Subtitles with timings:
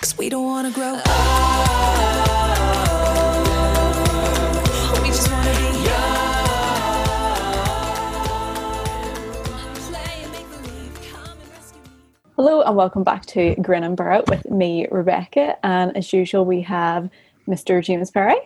[0.00, 1.02] Cause we don't wanna grow old.
[5.02, 7.04] We just wanna be young.
[9.74, 11.00] Play and make believe.
[11.12, 11.88] Come and rescue me.
[12.36, 15.56] Hello and welcome back to Grin and Bear It with me, Rebecca.
[15.66, 17.10] And as usual, we have
[17.48, 17.82] Mr.
[17.82, 18.38] James Perry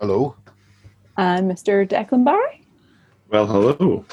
[0.00, 0.34] Hello.
[1.16, 1.88] and Mr.
[1.88, 2.66] Declan Barry.
[3.28, 4.04] Well, hello.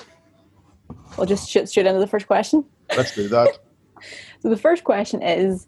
[1.18, 2.64] We'll just shoot straight into the first question.
[2.96, 3.58] Let's do that.
[4.44, 5.68] So the first question is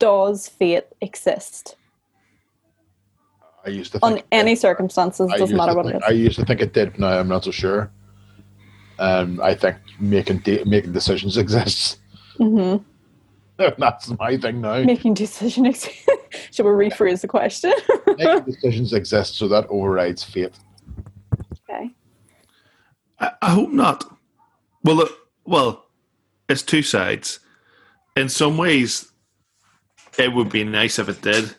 [0.00, 1.76] Does fate exist?
[3.64, 6.08] I used to On think any circumstances, I doesn't matter what it think, is.
[6.08, 7.92] I used to think it did, but now I'm not so sure.
[8.98, 11.98] Um, I think making de- making decisions exists.
[12.38, 12.82] Mm-hmm.
[13.78, 14.82] That's my thing now.
[14.82, 15.66] Making decisions.
[15.86, 16.06] ex-
[16.52, 17.72] Should we rephrase the question?
[18.16, 20.58] making decisions exist, so that overrides fate.
[21.68, 21.90] okay.
[23.20, 24.04] I, I hope not.
[24.82, 25.12] Well, look,
[25.44, 25.84] well,
[26.48, 27.40] it's two sides.
[28.16, 29.09] In some ways,
[30.20, 31.54] it would be nice if it did,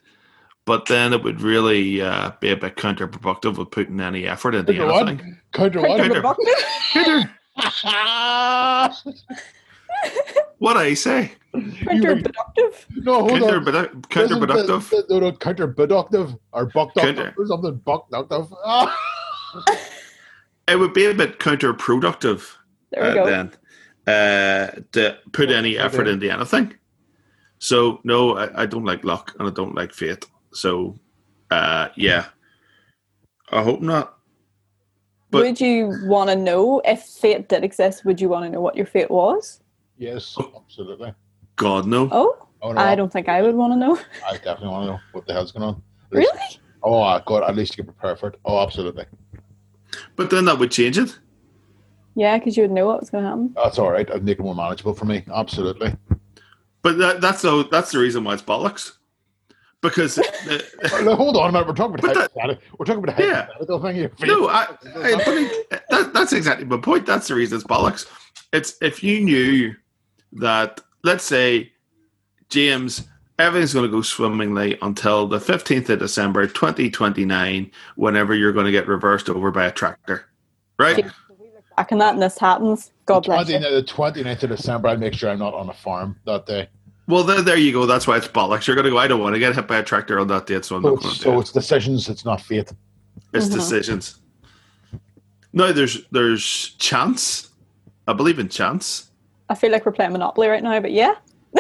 [0.66, 4.74] but then it would really uh, be a bit counterproductive with putting any effort into
[4.74, 5.08] Counter what?
[5.10, 5.38] anything.
[5.54, 5.98] Counter what?
[6.00, 6.22] Counter-
[6.94, 7.30] Counterproductive?
[10.60, 11.34] What I say?
[11.56, 12.86] Counterproductive?
[12.98, 13.40] no, hold on.
[13.42, 15.10] Counterprodu- counterproductive.
[15.10, 17.80] No, no, counterproductive or bucked Counter- or something.
[17.80, 18.54] Buckductive.
[18.64, 18.98] Ah.
[20.68, 22.56] It would be a bit counterproductive
[22.92, 23.26] There we uh, go.
[23.26, 23.52] then
[24.08, 26.12] uh, to put any effort Okay.
[26.12, 26.74] into anything.
[27.64, 30.26] So no, I, I don't like luck and I don't like fate.
[30.52, 30.98] So
[31.52, 32.26] uh, yeah,
[33.52, 34.18] I hope not.
[35.30, 38.04] but- would you want to know if fate did exist?
[38.04, 39.62] Would you want to know what your fate was?
[39.98, 41.14] Yes, absolutely.
[41.56, 42.10] God no.
[42.12, 43.96] Oh, Oh, no, I don't think I would want to know.
[44.28, 45.82] I definitely want to know what the hell's going on.
[46.12, 46.46] At least- Really?
[46.84, 48.40] Oh, God, at least you get prepared for it.
[48.46, 49.06] Oh, absolutely.
[50.16, 51.18] But then that would change it.
[52.16, 53.54] Yeah, because you would know what was going to happen.
[53.56, 54.10] That's all right.
[54.12, 55.24] I'd make it more manageable for me.
[55.34, 55.96] Absolutely.
[56.84, 58.94] But that, that's the that's the reason why it's bollocks.
[59.82, 60.18] Because
[61.04, 61.68] Well, hold on a minute.
[61.68, 63.48] We're talking about that- We're talking about a Yeah.
[63.80, 64.12] thing here.
[64.26, 65.52] no, I, I think
[65.90, 67.06] that, that's exactly my point.
[67.06, 68.06] That's the reason it's bollocks.
[68.54, 69.74] It's if you knew
[70.34, 71.72] that, let's say,
[72.50, 73.08] James,
[73.40, 78.54] everything's going to go swimmingly until the fifteenth of December, twenty twenty nine, whenever you're
[78.54, 80.26] going to get reversed over by a tractor,
[80.78, 81.06] right?
[81.82, 82.92] Back in that and this happens.
[83.08, 83.72] God bless 20, you.
[83.72, 86.70] the 29th of December, I'd make sure I'm not on a farm that day.
[87.08, 87.88] Well, there, there you go.
[87.88, 88.68] That's why it's bollocks.
[88.68, 89.00] You're going to go.
[89.00, 90.90] I don't want to get hit by a tractor on that date, so I'm So,
[90.92, 91.24] not going it's, to.
[91.24, 92.72] so it's decisions, it's not fate.
[93.34, 93.54] It's Mhm.
[93.54, 94.20] decisions.
[95.54, 97.50] No, there's there's chance.
[98.08, 99.10] I believe in chance.
[99.50, 101.16] I feel like we're playing Monopoly right now, but yeah.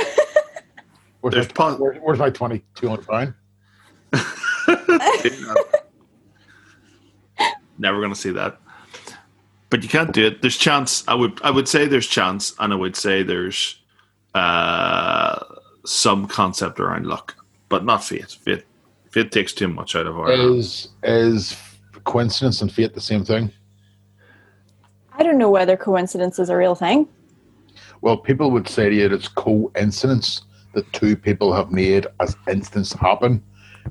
[1.21, 3.33] Where's, There's my, pos- where, where's my 2200 pound?
[7.79, 8.59] Never going to see that.
[9.71, 10.41] But you can't do it.
[10.41, 11.03] There's chance.
[11.07, 13.79] I would I would say there's chance, and I would say there's
[14.35, 15.43] uh,
[15.85, 17.35] some concept around luck,
[17.69, 18.31] but not fate.
[18.31, 18.65] Fate
[19.09, 20.89] fate takes too much out of our hands.
[21.03, 21.57] Is is
[22.03, 23.49] coincidence and fate the same thing?
[25.13, 27.07] I don't know whether coincidence is a real thing.
[28.01, 30.41] Well, people would say to you that it's coincidence
[30.73, 33.41] that two people have made as instance happen,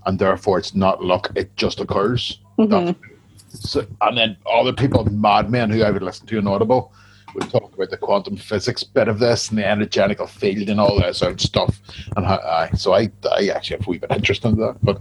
[0.05, 2.41] and therefore it's not luck, it just occurs.
[2.59, 2.99] That's,
[3.51, 6.93] so, and then other people, madmen who I would listen to in Audible,
[7.35, 10.99] would talk about the quantum physics bit of this and the energetical field and all
[10.99, 11.81] that sort of stuff.
[12.17, 15.01] And how, I, so I, I actually have a wee bit interest in that, but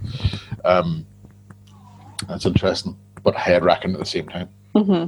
[0.64, 1.06] um,
[2.28, 4.48] that's interesting, but head racking at the same time.
[4.74, 5.06] hmm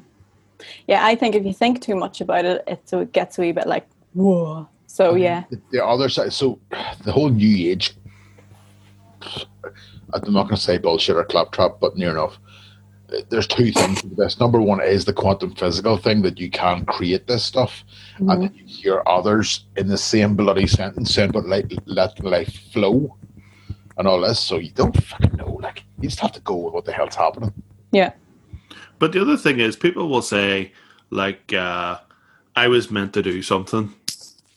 [0.88, 3.42] Yeah, I think if you think too much about it, it so it gets a
[3.42, 4.68] wee bit like whoa.
[4.86, 6.58] So yeah, The, the other side, so
[7.04, 7.94] the whole new age.
[10.12, 12.38] I'm not going to say bullshit or claptrap, but near enough.
[13.28, 14.40] There's two things to this.
[14.40, 17.84] Number one is the quantum physical thing that you can create this stuff,
[18.18, 22.52] and then you hear others in the same bloody sentence saying, "But like, let life
[22.72, 23.16] flow,"
[23.98, 24.40] and all this.
[24.40, 25.58] So you don't fucking know.
[25.62, 27.52] Like you just have to go with what the hell's happening.
[27.92, 28.12] yeah,
[28.98, 30.72] But the other thing is, people will say,
[31.10, 31.98] like, uh,
[32.56, 33.92] I was meant to do something.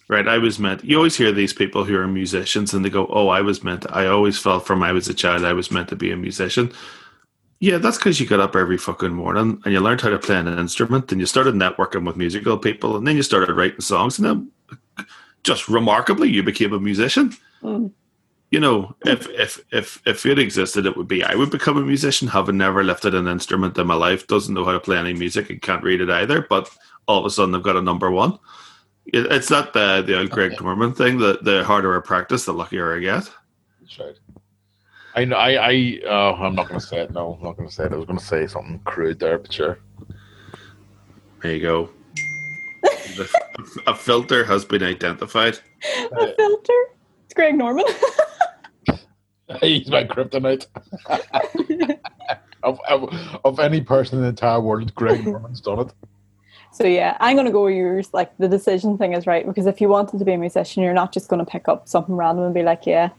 [0.07, 0.83] Right, I was meant.
[0.85, 3.85] You always hear these people who are musicians, and they go, "Oh, I was meant.
[3.89, 6.71] I always felt from I was a child, I was meant to be a musician."
[7.65, 10.37] Yeah, that's because you got up every fucking morning and you learned how to play
[10.37, 14.19] an instrument, and you started networking with musical people, and then you started writing songs,
[14.19, 14.51] and then
[15.43, 17.33] just remarkably, you became a musician.
[17.63, 17.91] Mm.
[18.51, 21.81] You know, if if if if it existed, it would be I would become a
[21.93, 25.13] musician, having never lifted an instrument in my life, doesn't know how to play any
[25.13, 26.45] music, and can't read it either.
[26.47, 26.69] But
[27.07, 28.37] all of a sudden, I've got a number one.
[29.07, 30.63] It- It's not the the old Greg Okay.
[30.63, 31.17] Norman thing.
[31.17, 33.31] The the harder I practice, the luckier I get.
[33.81, 34.17] That's right.
[35.15, 35.37] I know.
[35.37, 35.71] I.
[35.71, 35.99] I.
[36.05, 37.11] Uh, I'm not going to say it.
[37.11, 37.93] No, I'm not going to say it.
[37.93, 39.79] I was going to say something crude there, but sure.
[41.41, 41.89] There you go.
[42.83, 43.29] The-
[43.87, 45.59] a filter has been identified.
[46.11, 46.73] a filter.
[47.25, 47.85] It's Greg Norman.
[49.61, 50.65] He's my kryptonite.
[52.63, 55.93] of, of, of any person in the entire world, Greg Norman's done it.
[56.71, 58.09] So yeah, I'm gonna go with yours.
[58.11, 60.93] Like the decision thing is right because if you wanted to be a musician, you're
[60.93, 63.09] not just gonna pick up something random and be like, yeah,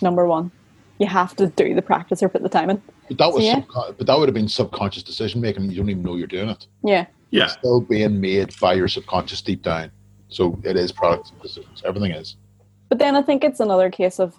[0.00, 0.52] number one.
[1.00, 2.80] You have to do the practice or put the time in.
[3.08, 3.60] But that was, Yeah.
[3.60, 5.70] subcon- but that would have been subconscious decision making.
[5.70, 6.66] You don't even know you're doing it.
[6.84, 7.06] Yeah.
[7.30, 7.44] Yeah.
[7.44, 9.90] It's still being made by your subconscious deep down.
[10.28, 11.82] So it is products and decisions.
[11.84, 12.36] Everything is.
[12.88, 14.38] But then I think it's another case of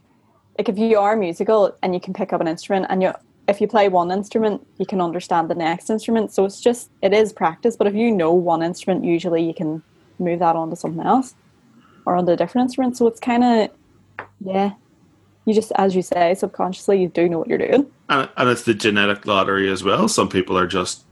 [0.57, 3.11] like if you are musical and you can pick up an instrument and you
[3.47, 6.31] if you play one instrument, you can understand the next instrument.
[6.31, 7.75] So it's just it is practice.
[7.75, 9.81] But if you know one instrument, usually you can
[10.19, 11.33] move that onto something else
[12.05, 12.97] or onto a different instrument.
[12.97, 13.69] So it's kind of
[14.45, 14.73] yeah.
[15.45, 17.87] You just, as you say, subconsciously you do know what you're doing.
[18.09, 20.07] and, and it's the genetic lottery as well.
[20.07, 21.03] Some people are just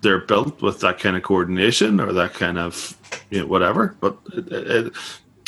[0.00, 2.96] they're built with that kind of coordination or that kind of
[3.30, 3.96] you know, whatever.
[4.00, 4.92] But it, it,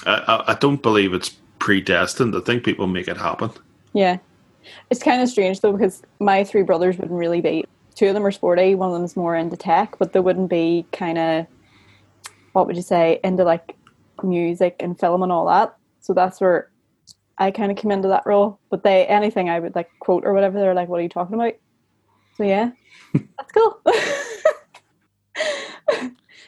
[0.06, 1.30] I, I- I don't believe it's
[1.60, 2.34] predestined.
[2.36, 3.50] I think people make it happen.
[3.92, 4.18] Yeah.
[4.90, 7.64] It's kind of strange though because my three brothers wouldn't really be.
[7.94, 10.86] Two of them are sporty, one of them's more into tech, but they wouldn't be
[10.92, 11.46] kind of,
[12.52, 13.76] what would you say, into like
[14.22, 15.76] music and film and all that.
[16.00, 16.69] So that's where
[17.40, 18.60] I kind of came into that role.
[18.70, 21.34] But they, anything I would like quote or whatever, they're like, what are you talking
[21.34, 21.54] about?
[22.36, 22.70] So yeah,
[23.14, 23.80] that's cool.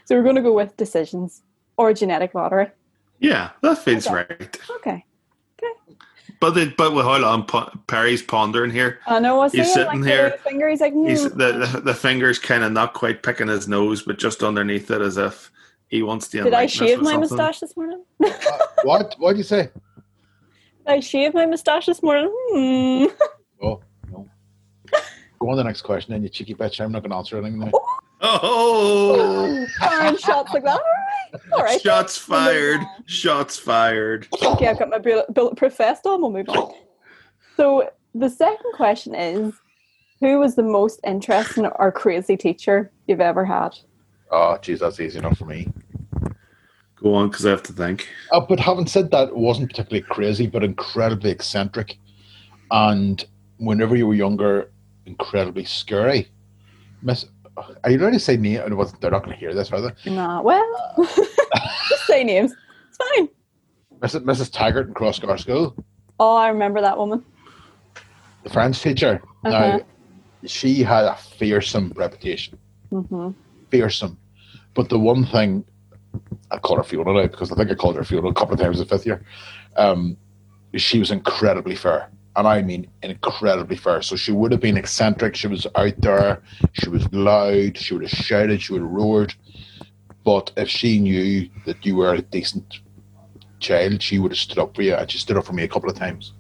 [0.05, 1.43] so we're going to go with decisions
[1.77, 2.69] or genetic lottery.
[3.19, 4.15] Yeah, that feels Okay.
[4.15, 4.59] right.
[4.77, 5.05] Okay.
[5.63, 5.97] Okay.
[6.41, 8.99] But the, but with hold on, Po- Perry's pondering here.
[9.07, 10.31] I know what's He's sitting like, here.
[10.31, 13.49] the Finger, he's like, He's "Hmm." the the, the fingers kind of not quite picking
[13.49, 15.51] his nose, but just underneath it, as if
[15.89, 16.39] he wants to.
[16.39, 17.21] Did I enlighten shave my something.
[17.37, 18.03] moustache this morning?
[18.83, 19.15] what?
[19.19, 19.71] What did you say?
[20.87, 22.31] Did I shave my moustache this morning?
[22.53, 23.07] Hmm.
[23.65, 23.81] Oh,
[24.11, 24.29] no.
[25.39, 26.81] Go on to the next question then, you cheeky bitch.
[26.81, 27.71] I'm not going to answer anything now.
[28.21, 30.81] Oh, Firing shots like that.
[30.81, 31.43] All right.
[31.53, 31.81] All right.
[31.81, 32.81] shots fired!
[33.07, 34.27] Shots fired!
[34.43, 36.23] Okay, I've got my bullet- bulletproof vest on.
[36.23, 36.73] We'll move on.
[37.57, 39.55] So the second question is,
[40.19, 43.77] who was the most interesting or crazy teacher you've ever had?
[44.33, 45.69] Oh, geez, that's easy enough for me.
[47.03, 48.09] Go on, because I have to think.
[48.31, 51.99] Uh, but having said that, it wasn't particularly crazy, but incredibly eccentric.
[52.71, 53.25] And
[53.59, 54.71] whenever you were younger,
[55.07, 56.29] incredibly scary.
[57.03, 57.27] Miss,
[57.83, 58.61] are you ready to say name?
[58.61, 60.11] and it wasn't- They're not going to hear this, are they?
[60.11, 60.95] Nah, well,
[61.89, 62.53] just say names.
[62.89, 63.29] It's fine.
[64.01, 64.25] Mrs.
[64.25, 64.53] Mrs.
[64.53, 65.75] Taggart in Crossgar School,
[66.21, 67.25] Oh, I remember that woman.
[68.45, 69.21] the French teacher.
[69.45, 69.79] Uh-huh.
[69.79, 69.81] Now,
[70.45, 72.59] she had a fearsome reputation.
[72.91, 73.31] hmm
[73.71, 74.19] Fearsome.
[74.75, 75.65] But the one thing,
[76.53, 78.61] I call her Fiona now because I think I called her Fiona a couple of
[78.61, 79.25] times in fifth year.
[79.77, 80.17] Um,
[80.75, 82.11] she was incredibly fair.
[82.37, 84.03] And I mean incredibly fair.
[84.03, 85.35] So she would have been eccentric.
[85.35, 86.43] She was out there.
[86.73, 87.77] She was loud.
[87.77, 88.63] She would have shouted.
[88.63, 89.35] She would have roared.
[90.25, 92.81] But if she knew that you were a decent
[93.61, 94.95] child, she would have stood up for you.
[94.95, 96.33] And she stood up for me a couple of times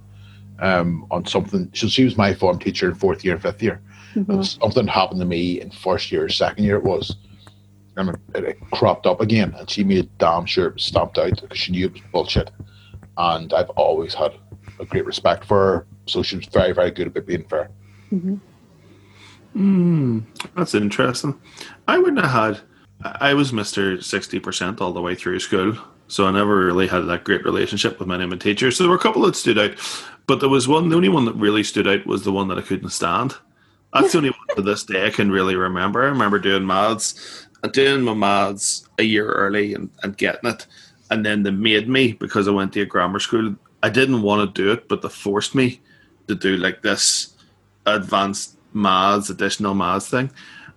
[0.60, 1.70] um, on something.
[1.74, 3.82] So she was my form teacher in fourth year and fifth year.
[4.14, 7.16] And something happened to me in first year, second year it was.
[7.96, 9.54] And it, it cropped up again.
[9.58, 12.50] And she made damn sure it was stamped out because she knew it was bullshit.
[13.16, 14.32] And I've always had
[14.80, 15.86] a great respect for her.
[16.06, 17.70] So she was very, very good about being fair.
[19.52, 20.20] Hmm,
[20.56, 21.38] that's interesting.
[21.86, 22.60] I wouldn't have had.
[23.04, 25.76] I I was Mister Sixty Percent all the way through school,
[26.08, 28.76] so I never really had that great relationship with many of my teachers.
[28.76, 29.72] So there were a couple that stood out,
[30.26, 30.88] but there was one.
[30.88, 33.34] The only one that really stood out was the one that I couldn't stand.
[33.92, 36.02] That's the only one to this day I can really remember.
[36.02, 40.66] I remember doing maths and doing my maths a year early and, and getting it,
[41.10, 43.54] and then they made me because I went to a grammar school.
[43.82, 45.80] I didn't want to do it, but they forced me
[46.28, 47.34] to do like this
[47.86, 50.30] advanced maths, additional maths thing.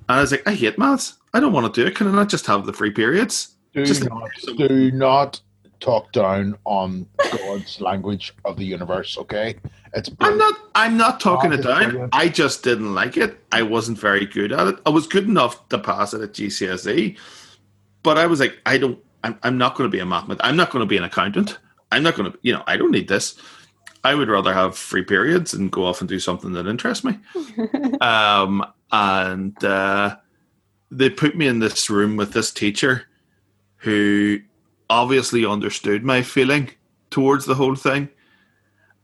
[0.09, 1.17] And I was like, I hate maths.
[1.33, 1.95] I don't want to do it.
[1.95, 3.55] Can I not just have the free periods?
[3.73, 5.41] Do Just- not, do not
[5.79, 9.55] talk down on God's language of the universe, okay?
[9.93, 10.55] It's I'm not.
[10.75, 11.83] I'm not talking Maths it is down.
[11.89, 12.15] brilliant.
[12.15, 13.39] I just didn't like it.
[13.51, 14.75] I wasn't very good at it.
[14.85, 17.17] I was good enough to pass it at GCSE,
[18.03, 18.99] but I was like, I don't.
[19.23, 20.37] I'm, I'm not going to be a mathemat.
[20.41, 21.57] I'm not going to be an accountant.
[21.91, 22.37] I'm not going to.
[22.41, 23.39] You know, I don't need this.
[24.03, 27.17] I would rather have free periods and go off and do something that interests me.
[28.01, 30.17] um, and uh,
[30.91, 33.07] they put me in this room with this teacher
[33.77, 34.39] who
[34.89, 36.69] obviously understood my feeling
[37.09, 38.09] towards the whole thing.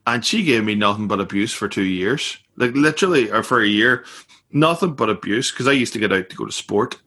[0.07, 2.37] And she gave me nothing but abuse for two years.
[2.57, 4.05] Like literally, or for a year,
[4.51, 5.51] nothing but abuse.
[5.51, 6.97] Because I used to get out to go to sport.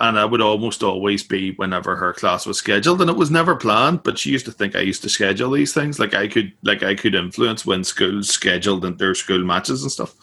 [0.00, 3.56] And I would almost always be whenever her class was scheduled, and it was never
[3.56, 4.02] planned.
[4.02, 6.82] But she used to think I used to schedule these things, like I could, like
[6.82, 10.14] I could influence when schools scheduled and their school matches and stuff.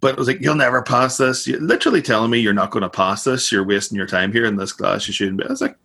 [0.00, 1.46] But it was like, you'll never pass this.
[1.48, 3.50] You're literally telling me you're not going to pass this.
[3.50, 5.08] You're wasting your time here in this class.
[5.08, 5.46] You shouldn't be.
[5.46, 5.78] I was like,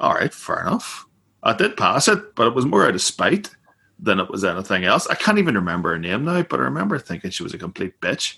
[0.00, 1.06] all right, fair enough.
[1.42, 3.50] I did pass it, but it was more out of spite
[3.98, 5.06] than it was anything else.
[5.08, 8.00] I can't even remember her name now, but I remember thinking she was a complete
[8.00, 8.36] bitch.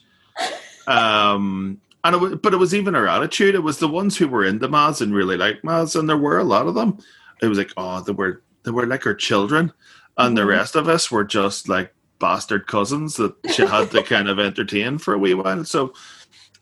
[0.87, 3.55] Um, and it was, but it was even her attitude.
[3.55, 6.38] It was the ones who were into Maz and really liked Maz, and there were
[6.38, 6.99] a lot of them.
[7.43, 9.73] It was like, oh, they were they were like her children,
[10.17, 10.49] and the Mhm.
[10.49, 14.99] rest of us were just like bastard cousins that she had to kind of entertain
[14.99, 15.64] for a wee while.
[15.64, 15.93] So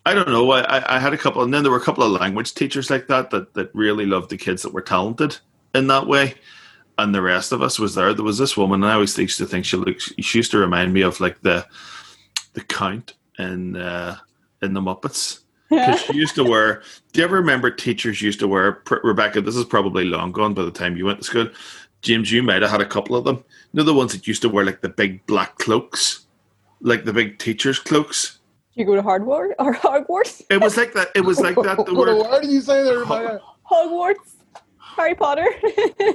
[0.06, 0.50] I don't know.
[0.52, 3.08] I, I- had a couple, and then there were a couple of language teachers like
[3.08, 5.36] that that that really loved the kids that were talented
[5.74, 6.34] in that way.
[6.96, 8.12] And the rest of us was there.
[8.12, 10.12] There was this woman, and I always used to think she looks.
[10.18, 11.66] She used to remind me of like the
[12.54, 14.16] the count in uh,
[14.62, 15.40] in the Muppets
[15.70, 16.82] because she used to wear.
[17.12, 18.72] Do you ever remember teachers used to wear?
[18.72, 21.48] Pr- Rebecca, this is probably long gone by the time you went to school.
[22.00, 23.36] James, you might have had a couple of them.
[23.36, 26.26] You know the ones that used to wear like the big black cloaks,
[26.80, 28.37] like the big teachers' cloaks.
[28.78, 30.42] You go to Hardwar or Hogwarts?
[30.50, 31.08] It was like that.
[31.14, 31.76] It was like that.
[31.76, 32.18] The what word.
[32.18, 32.96] word do you say that?
[32.98, 33.40] Rebecca?
[33.70, 34.36] Hogwarts,
[34.78, 35.46] Harry Potter.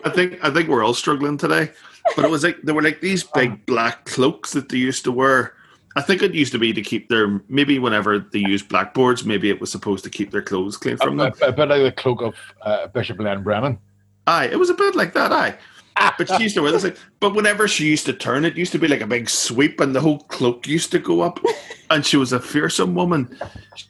[0.06, 1.72] I think I think we're all struggling today.
[2.16, 5.12] But it was like there were like these big black cloaks that they used to
[5.12, 5.56] wear.
[5.96, 9.50] I think it used to be to keep their maybe whenever they used blackboards, maybe
[9.52, 11.34] it was supposed to keep their clothes clean from A, them.
[11.42, 13.78] a, a bit like the cloak of uh, Bishop Len Brennan.
[14.26, 15.32] Aye, it was a bit like that.
[15.32, 15.56] Aye,
[15.96, 16.84] but she used to wear this.
[16.84, 19.80] Like, but whenever she used to turn, it used to be like a big sweep,
[19.80, 21.40] and the whole cloak used to go up.
[21.90, 23.38] And she was a fearsome woman.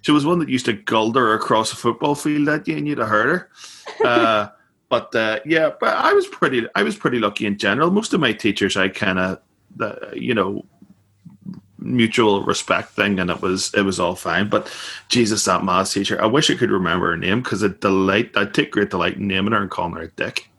[0.01, 2.98] She was one that used to gulder across a football field at you, and you'd
[2.98, 3.50] have her.
[4.03, 4.50] Uh,
[4.89, 6.67] but uh, yeah, but I was pretty.
[6.75, 7.91] I was pretty lucky in general.
[7.91, 9.39] Most of my teachers, I kind of,
[10.13, 10.65] you know,
[11.83, 14.50] mutual respect thing, and it was it was all fine.
[14.50, 14.72] But
[15.10, 18.31] Jesus, that maths teacher, I wish I could remember her name because it delight.
[18.36, 20.50] I take great delight in naming her and calling her a dick.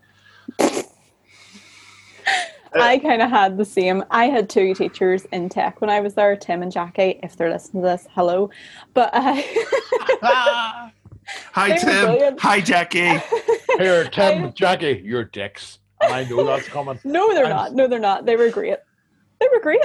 [2.75, 4.05] I kind of had the same.
[4.11, 7.21] I had two teachers in tech when I was there, Tim and Jackie.
[7.23, 8.51] If they're listening to this, hello.
[8.95, 9.41] But uh,
[11.53, 12.37] Hi Tim.
[12.39, 13.19] Hi Jackie.
[13.79, 15.79] Here, Tim, I- Jackie, you're dicks.
[16.01, 16.99] I know that's coming.
[17.05, 17.75] no, they're I'm- not.
[17.75, 18.27] No, they're not.
[18.27, 18.77] They were great.
[19.41, 19.81] They were great.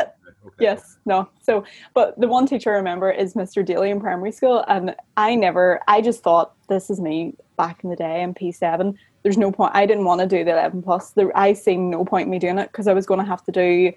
[0.45, 0.55] Okay.
[0.59, 1.29] Yes, no.
[1.41, 3.63] So, but the one teacher I remember is Mr.
[3.65, 7.89] Daly in primary school, and I never, I just thought this is me back in
[7.89, 8.95] the day in P7.
[9.23, 9.71] There's no point.
[9.75, 11.11] I didn't want to do the 11 plus.
[11.11, 13.43] There, I seen no point in me doing it because I was going to have
[13.45, 13.93] to do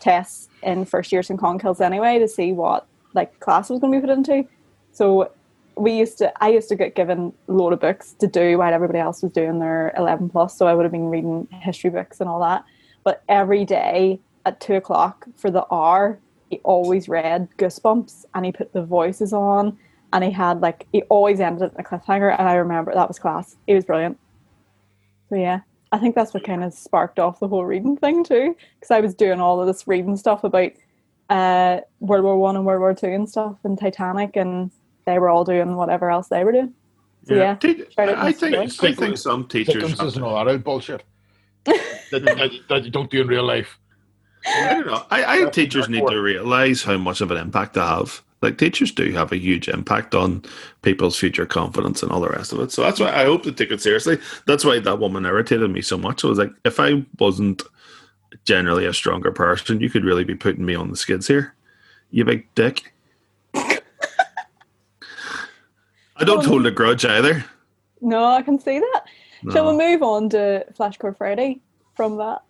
[0.00, 3.92] tests in first years in Concills anyway to see what like class I was going
[3.92, 4.48] to be put into.
[4.92, 5.30] So
[5.76, 8.72] we used to, I used to get given a load of books to do while
[8.72, 10.56] everybody else was doing their 11 plus.
[10.56, 12.64] So I would have been reading history books and all that.
[13.04, 16.18] But every day at two o'clock for the hour,
[16.50, 19.78] he always read Goosebumps and he put the voices on
[20.12, 22.36] and he had like, he always ended it in a cliffhanger.
[22.38, 23.56] And I remember that was class.
[23.66, 24.18] It was brilliant.
[25.32, 25.60] So yeah,
[25.92, 28.54] I think that's what kind of sparked off the whole reading thing too.
[28.74, 30.72] Because I was doing all of this reading stuff about
[31.30, 34.70] uh, World War One and World War Two and stuff and Titanic and
[35.06, 36.74] they were all doing whatever else they were doing.
[37.24, 37.54] So yeah.
[37.54, 39.72] Te- Tried it I think I think some teachers.
[39.72, 41.02] Sequences and all that out bullshit.
[41.64, 43.78] that, that, that you don't do in real life.
[44.46, 45.06] I don't know.
[45.10, 48.20] I, I think teachers need to realize how much of an impact they have.
[48.42, 50.44] Like teachers do have a huge impact on
[50.82, 52.72] people's future confidence and all the rest of it.
[52.72, 54.18] So that's why I hope they take it seriously.
[54.46, 56.24] That's why that woman irritated me so much.
[56.24, 57.62] I was like, if I wasn't
[58.44, 61.54] generally a stronger person, you could really be putting me on the skids here.
[62.10, 62.92] You big dick.
[63.54, 63.78] I
[66.24, 66.48] don't oh.
[66.48, 67.44] hold a grudge either.
[68.00, 69.04] No, I can see that.
[69.52, 69.90] Shall we No.
[69.90, 71.60] move on to Flashcard Friday
[71.94, 72.42] from that?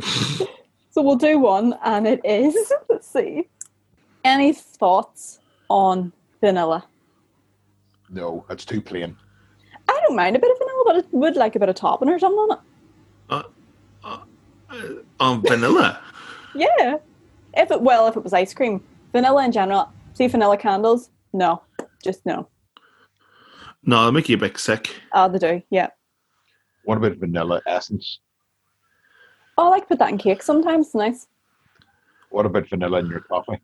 [0.90, 3.48] so we'll do one, and it is let's see.
[4.24, 6.86] Any thoughts on vanilla?
[8.10, 9.16] No, that's too plain.
[9.88, 12.08] I don't mind a bit of vanilla, but I would like a bit of topping
[12.08, 12.58] or something on
[13.30, 13.46] it.
[15.20, 16.00] On vanilla.
[16.56, 16.98] Yeah.
[17.56, 19.90] If it well, if it was ice cream, vanilla in general.
[20.12, 21.10] See vanilla candles?
[21.32, 21.62] No,
[22.00, 22.48] just no.
[23.82, 24.94] No, it'll make you a bit sick.
[25.12, 25.62] Ah, they do.
[25.70, 25.88] Yeah.
[26.84, 28.20] What about vanilla essence?
[29.58, 30.86] Oh, I like to put that in cake sometimes.
[30.86, 31.26] It's nice.
[32.30, 33.58] What about vanilla in your coffee?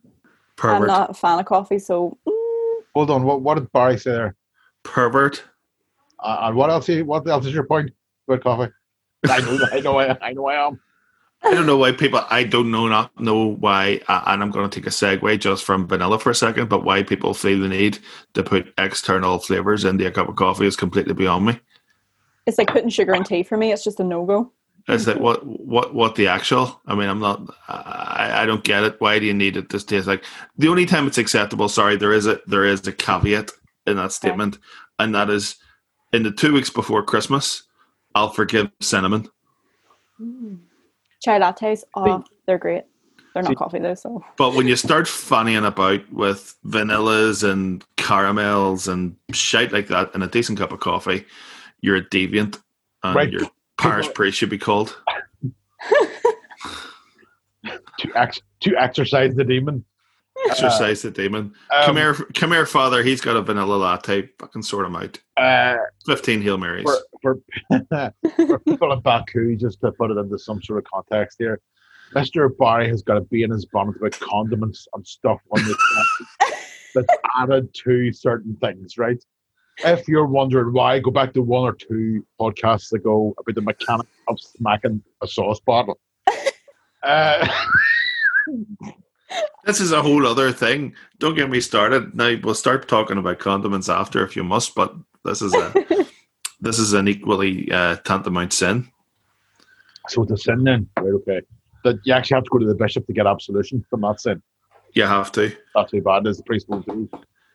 [0.63, 4.11] I'm not a fan of coffee, so mm, Hold on, what, what did Barry say
[4.13, 4.37] there?
[4.83, 5.43] Pervert.
[6.19, 6.89] Uh, and what else?
[6.89, 7.91] What else is your point
[8.29, 8.73] about coffee?
[9.29, 10.81] I know, I know, I, I know, I am.
[11.43, 12.23] I don't know why people.
[12.29, 15.65] I don't know not know why, uh, and I'm going to take a segue just
[15.65, 16.69] from vanilla for a second.
[16.69, 17.99] But why people feel the need
[18.35, 21.61] to put external flavors into a cup of coffee is completely beyond me.
[22.47, 23.73] it's like putting sugar in tea for me.
[23.73, 24.53] It's just a no go.
[24.95, 26.81] It's like what what what the actual?
[26.87, 27.43] I mean, I'm not.
[27.69, 29.01] I, I don't get it.
[29.01, 30.25] Why do you need it to taste like?
[30.59, 31.69] The only time it's acceptable.
[31.69, 33.51] Sorry, there is a there is a caveat
[33.87, 34.59] in that statement,
[34.99, 35.57] and that is
[36.13, 37.63] in the two weeks before Christmas.
[38.15, 39.29] I'll forgive cinnamon.
[41.23, 42.85] Chai lattes, oh, they're great.
[43.35, 47.85] They're not See- coffee though, so But when you start fannying about with vanillas and
[47.97, 51.25] caramels and shit like that in a decent cup of coffee,
[51.81, 52.61] you're a deviant
[53.05, 53.31] and Right.
[53.31, 53.43] your
[53.81, 54.97] parish priest should be called.
[57.99, 59.85] to ex- to exercise the demon.
[60.49, 61.53] Exercise the demon.
[61.77, 63.03] Um, come here, come here, father.
[63.03, 64.31] He's got a vanilla latte.
[64.39, 65.19] Fucking sort him out.
[65.37, 66.89] Uh, Fifteen Hail Marys.
[67.21, 71.37] for for, for people in Baku, just to put it into some sort of context
[71.39, 71.61] here,
[72.15, 72.49] Mr.
[72.57, 75.77] Barry has got a bee in his bonnet about condiments and stuff on the
[76.95, 79.23] that's added to certain things, right?
[79.85, 84.07] If you're wondering why, go back to one or two podcasts ago about the mechanic
[84.29, 85.99] of smacking a sauce bottle.
[87.03, 87.49] Uh,
[89.65, 90.95] This is a whole other thing.
[91.19, 92.15] Don't get me started.
[92.15, 94.95] Now we'll start talking about condiments after if you must, but
[95.25, 95.73] this is a
[96.61, 98.91] this is an equally uh, tantamount sin.
[100.09, 101.13] so it's a sin then, right?
[101.13, 101.41] Okay,
[101.85, 104.43] that you actually have to go to the bishop to get absolution from that sin.
[104.95, 105.55] You have to.
[105.75, 106.27] That's too bad.
[106.27, 107.09] As the priest won't do.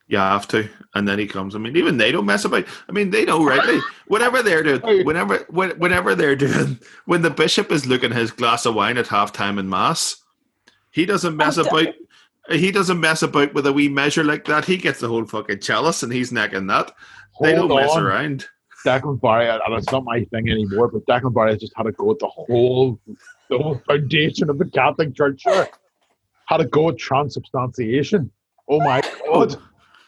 [0.08, 0.70] You have to.
[0.94, 1.56] And then he comes.
[1.56, 2.66] I mean, even they don't mess about.
[2.88, 3.66] I mean, they know, right?
[3.66, 8.32] They, whatever they're doing, whenever when, whenever they're doing, when the bishop is looking his
[8.32, 10.18] glass of wine at halftime in mass,
[10.92, 11.94] he doesn't mess Oh, about.
[12.52, 14.66] He doesn't mess about with a wee measure like that.
[14.66, 16.92] He gets the whole fucking chalice and he's necking that.
[17.42, 18.46] They don't mess around.
[18.86, 21.92] Declan Barry, and it's not my thing anymore, but Declan Barry has just had to
[21.92, 23.00] go at the whole,
[23.50, 25.42] the whole foundation of the Catholic Church.
[25.42, 25.68] Sure.
[26.46, 28.30] Had to go at transubstantiation.
[28.70, 29.60] Oh my oh, God.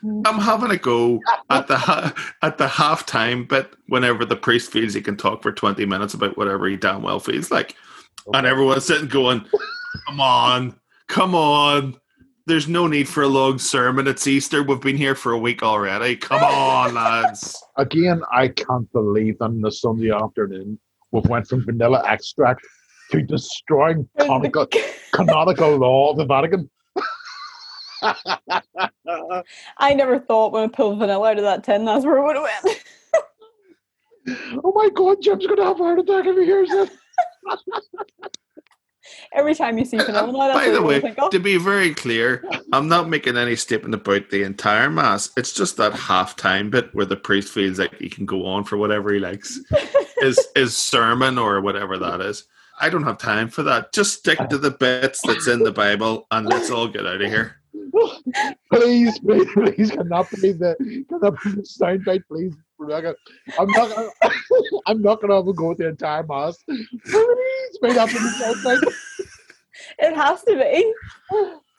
[0.03, 4.93] I'm having a go at the ha- at the halftime bit whenever the priest feels
[4.93, 7.75] he can talk for 20 minutes about whatever he damn well feels like.
[8.33, 9.45] And everyone's sitting going,
[10.05, 11.95] Come on, come on.
[12.45, 14.07] There's no need for a long sermon.
[14.07, 14.63] It's Easter.
[14.63, 16.15] We've been here for a week already.
[16.15, 17.61] Come on, lads.
[17.75, 20.79] Again, I can't believe that on the Sunday afternoon
[21.11, 22.61] we've went from vanilla extract
[23.11, 24.67] to destroying canonical,
[25.13, 26.69] canonical law of the Vatican.
[29.77, 32.35] I never thought when I pulled vanilla out of that tin, that's where it would
[32.35, 32.83] have went.
[34.63, 36.89] oh my God, Jim's going to have a heart attack if he hears this.
[39.33, 40.99] Every time you see vanilla, By the way,
[41.31, 45.31] to be very clear, I'm not making any statement about the entire mass.
[45.37, 48.77] It's just that halftime bit where the priest feels like he can go on for
[48.77, 49.59] whatever he likes.
[50.19, 52.45] his his sermon or whatever that is.
[52.79, 53.91] I don't have time for that.
[53.93, 57.29] Just stick to the bits that's in the Bible and let's all get out of
[57.29, 57.55] here.
[58.71, 60.75] Please, please, please, can that be the
[61.09, 62.53] can that be the soundbite, please?
[62.77, 63.15] Rebecca?
[63.59, 64.09] I'm not gonna
[64.87, 66.57] I'm not gonna have a go with the entire mass.
[66.67, 68.93] Please make that be the soundbite.
[69.99, 70.93] It has to be.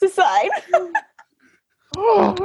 [0.00, 0.50] A sign.
[1.96, 2.37] Oh.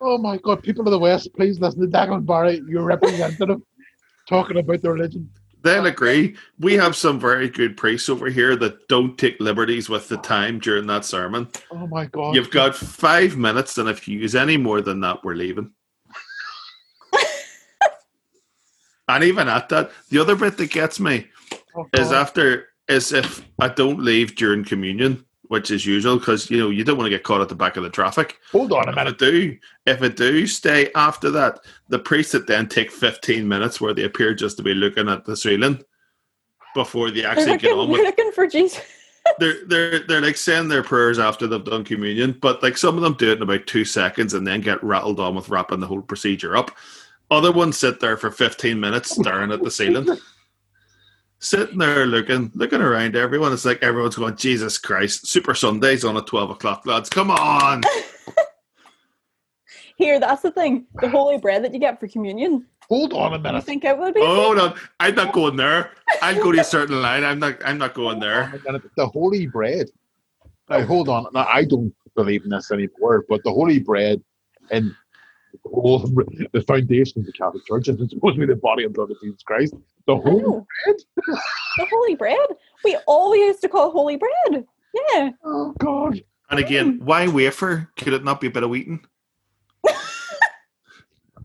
[0.00, 3.60] oh my god, people of the West, please listen to Declan Barry, your representative,
[4.28, 5.28] talking about the religion.
[5.62, 6.36] They'll agree.
[6.58, 10.58] We have some very good priests over here that don't take liberties with the time
[10.58, 11.48] during that sermon.
[11.70, 12.34] Oh my god.
[12.34, 15.72] You've got five minutes, and if you use any more than that, we're leaving.
[19.08, 21.28] and even at that, the other bit that gets me
[21.76, 26.56] Oh, is after is if I don't leave during communion, which is usual because you
[26.56, 28.38] know you don't want to get caught at the back of the traffic.
[28.52, 28.92] Hold on a minute.
[28.92, 29.18] If I minute.
[29.18, 31.58] do, if I do stay after that,
[31.88, 35.24] the priest that then take fifteen minutes where they appear just to be looking at
[35.24, 35.82] the ceiling
[36.72, 38.80] before they actually looking, get on with they're looking for Jesus.
[39.40, 43.02] they're they're they're like saying their prayers after they've done communion, but like some of
[43.02, 45.86] them do it in about two seconds and then get rattled on with wrapping the
[45.88, 46.70] whole procedure up.
[47.28, 50.16] Other ones sit there for fifteen minutes staring at the ceiling.
[51.42, 53.52] Sitting there looking looking around everyone.
[53.52, 57.08] It's like everyone's going, Jesus Christ, Super Sundays on at twelve o'clock, lads.
[57.08, 57.82] Come on.
[59.96, 60.86] Here, that's the thing.
[61.00, 62.66] The holy bread that you get for communion.
[62.88, 63.64] Hold on a You minute.
[63.64, 64.20] think it would be?
[64.22, 65.92] Oh no, I'm not going there.
[66.22, 67.24] I'll go to a certain line.
[67.24, 68.44] I'm not I'm not going there.
[68.44, 68.90] Hold on a minute.
[68.96, 69.86] The holy bread.
[70.68, 71.26] Now hold on.
[71.32, 74.22] Now I don't believe in this anymore, but the holy bread
[74.70, 74.94] and the
[75.64, 75.98] whole
[76.52, 79.16] the foundation of the Catholic Church is supposed to be the body and blood of
[79.22, 79.74] Jesus Christ.
[80.06, 80.96] The holy Oh, bread?
[81.78, 82.38] the holy bread.
[82.84, 84.64] We always used to call holy bread.
[85.14, 85.30] Yeah.
[85.44, 86.22] Oh God.
[86.50, 87.88] And again, why wafer?
[87.96, 89.04] Could it not be a bit of wheating?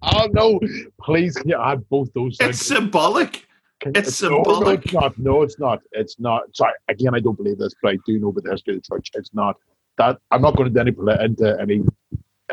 [0.08, 0.60] Oh no!
[1.02, 2.60] Please, can you add both those things?
[2.60, 3.48] It's symbolic.
[3.80, 4.86] Can- it's no, No, symbolic.
[4.86, 5.18] it's not.
[5.18, 5.80] No, it's not.
[5.94, 6.44] It's not.
[6.56, 6.74] Sorry.
[6.90, 9.10] Again, I don't believe this, but I do know about the history of the church.
[9.16, 9.56] It's not
[9.98, 10.20] that.
[10.30, 11.82] I'm not going to into any poli- into any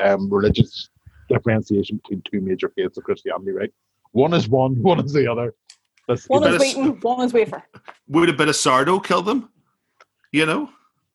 [0.02, 0.88] um, religious
[1.32, 3.52] differentiation between two major faiths of Christianity.
[3.52, 3.72] Right?
[4.12, 4.80] One is one.
[4.82, 5.54] One is the other.
[6.08, 7.62] That's One bit is of- wheaten, one is wafer.
[8.08, 9.48] Would a bit of sourdough kill them?
[10.32, 10.70] You know?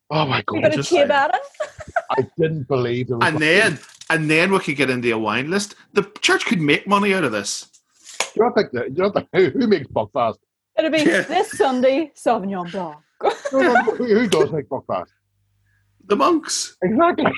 [0.10, 0.62] oh my god!
[0.62, 1.30] got a just chib saying.
[1.34, 2.02] it.
[2.12, 3.28] I didn't believe there was.
[3.28, 5.76] And then and then we could get into a wine list.
[5.94, 7.68] The church could make money out of this.
[8.36, 8.90] you don't think that?
[8.90, 10.38] You don't think who, who makes Buckfast?
[10.78, 11.22] It'll be Yeah.
[11.24, 12.98] this Sunday, Sauvignon Blanc.
[13.52, 15.08] No, no, no, who, who does make Buckfast?
[16.06, 16.78] The monks.
[16.84, 17.32] Exactly.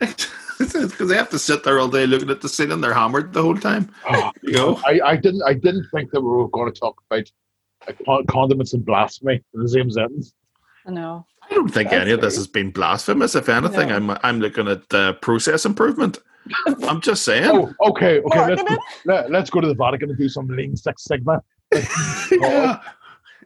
[0.58, 2.80] Because they have to sit there all day looking at the ceiling.
[2.80, 3.90] They're hammered the whole time.
[4.08, 4.80] Oh, You know?
[4.86, 5.42] I, I didn't.
[5.46, 7.30] I didn't think that we were going to talk about
[7.86, 10.34] like, condiments and blasphemy in the same sentence.
[10.86, 11.26] I know.
[11.48, 12.40] I don't think That's any of this true.
[12.40, 13.34] has been blasphemous.
[13.34, 13.96] If anything, No.
[13.96, 16.18] I'm I'm looking at uh, process improvement.
[16.88, 17.44] I'm just saying.
[17.52, 18.46] Oh, okay, okay.
[18.46, 21.42] Let's go, let, let's go to the Vatican and do some Lean Six Sigma.
[22.30, 22.80] yeah.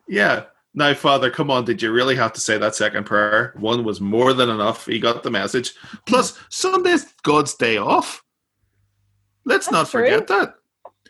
[0.09, 0.45] Yeah.
[0.73, 1.65] Now, Father, come on.
[1.65, 3.53] Did you really have to say that second prayer?
[3.57, 4.87] One was more than enough.
[4.87, 5.75] He got the message.
[6.07, 8.23] Plus, Sunday's God's day off.
[9.45, 10.03] Let's not That's true.
[10.05, 10.55] forget that.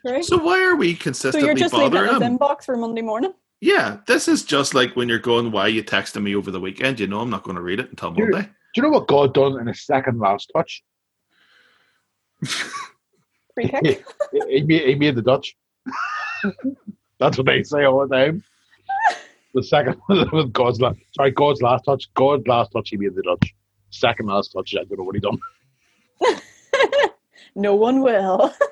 [0.04, 0.24] Right?
[0.24, 2.38] So why are we So consistently you're just bothering him?
[2.38, 3.34] inbox for Monday morning?
[3.60, 6.98] Yeah, this is just like when you're going, why you texting me over the weekend?
[6.98, 8.30] You know I'm not going to read it until Dude.
[8.30, 8.48] Monday.
[8.48, 10.82] Do you know what God done in his second last touch?
[12.44, 12.54] Free
[13.64, 14.04] he, kick?
[14.48, 15.54] he, made, he made the Dutch.
[17.18, 18.42] That's what they say all the time.
[19.54, 20.00] The second
[20.32, 22.12] with God's last, sorry, God's last touch.
[22.14, 23.54] God's last touch, he made the Dutch.
[23.90, 25.38] Second last touch, I don't know what he done.
[27.54, 28.52] no one will.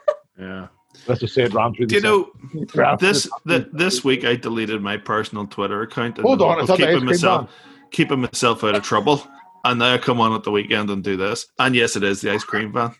[0.40, 0.68] Yeah.
[1.08, 2.30] Let's just say it ran through the Do you know,
[2.72, 2.96] center.
[3.00, 6.16] This the- this week I deleted my personal Twitter account.
[6.16, 7.50] in Hold on, hope it's of not the ice keeping myself man.
[7.90, 9.26] keeping myself out of trouble.
[9.64, 11.46] And now I come on at the weekend and do this.
[11.58, 12.94] And yes, it is the ice cream van.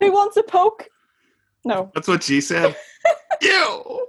[0.00, 0.88] Who wants a poke?
[1.64, 1.92] No.
[1.94, 2.74] That's what she said.
[3.40, 4.08] you.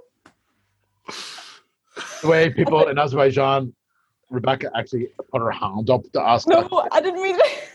[2.22, 3.74] The way people in Azerbaijan,
[4.30, 6.48] Rebecca actually put her hand up to ask.
[6.48, 7.68] No, I didn't mean it.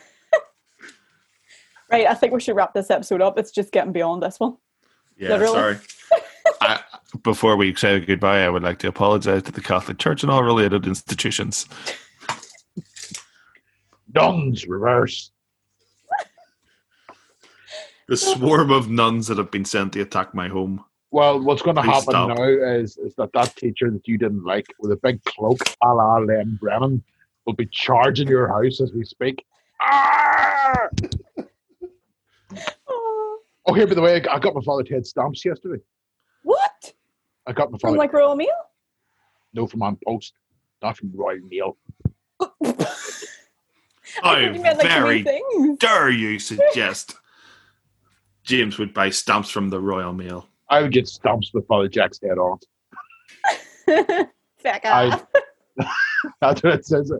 [1.91, 3.37] right, I think we should wrap this episode up.
[3.37, 4.57] It's just getting beyond this one.
[5.17, 5.53] Yeah, Literally.
[5.53, 5.77] sorry.
[6.61, 6.79] I,
[7.23, 10.43] before we say goodbye, I would like to apologize to the Catholic Church and all
[10.43, 11.67] related institutions.
[14.13, 15.31] Nuns reverse.
[18.07, 20.83] The swarm of nuns that have been sent to attack my home.
[21.13, 22.29] Well, what's going to happen stop.
[22.35, 25.93] now is, is that that teacher that you didn't like with a big cloak a
[25.93, 27.03] la Len Brennan
[27.45, 29.45] will be charging your house as we speak.
[29.79, 30.87] Ah!
[32.89, 35.81] Oh, Oh, here, by the way, I got my father Ted stamps yesterday.
[36.41, 36.93] what?
[37.47, 38.49] I got my From father like Royal Mail?
[39.53, 40.33] no from An Post,
[40.81, 41.77] not from Royal Mail.
[42.41, 42.45] I
[44.21, 45.77] How thought you meant, like, very three things.
[45.79, 47.15] dare you suggest
[48.43, 50.47] James would buy stamps from the Royal Mail?
[50.73, 52.57] I would get stamps with Father Jack's head on.
[54.57, 55.21] Fuck I-
[56.41, 57.11] That's what it says.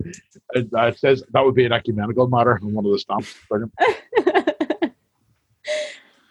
[0.54, 3.36] It, uh, it says that would be an ecumenical matter on one of the stamps.
[3.50, 3.74] Brilliant.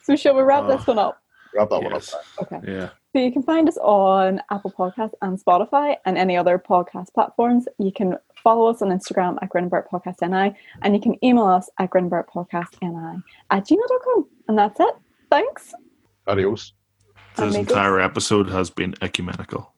[0.03, 0.77] so shall we wrap Oh.
[0.77, 1.23] this one up?
[1.55, 2.03] Wrap that one up.
[2.41, 2.61] Okay.
[2.67, 2.89] Yeah.
[3.13, 7.69] So you can find us on Apple Podcasts and Spotify and any other podcast platforms.
[7.79, 11.01] You can follow us on Instagram at Grin and Bear It Podcast NI and you
[11.01, 14.27] can email us at Grin and Bear It Podcast NI at gmail.com.
[14.49, 14.95] And that's it.
[15.31, 15.75] Thanks.
[16.27, 16.73] Adios.
[17.37, 17.71] This Amigos.
[17.73, 19.72] entire episode has been ecumenical.